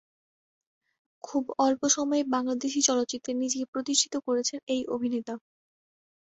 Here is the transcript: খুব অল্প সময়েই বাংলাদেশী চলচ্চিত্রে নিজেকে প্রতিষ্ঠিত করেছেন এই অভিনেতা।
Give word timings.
খুব 1.23 1.43
অল্প 1.59 1.81
সময়েই 1.89 2.25
বাংলাদেশী 2.33 2.79
চলচ্চিত্রে 2.87 3.31
নিজেকে 3.35 3.65
প্রতিষ্ঠিত 3.73 4.13
করেছেন 4.27 4.59
এই 4.67 4.81
অভিনেতা। 4.87 5.33